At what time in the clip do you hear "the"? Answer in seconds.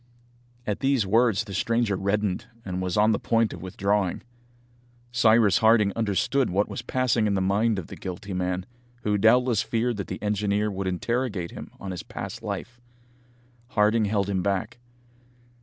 1.43-1.53, 3.11-3.19, 7.35-7.39, 7.85-7.95, 10.07-10.19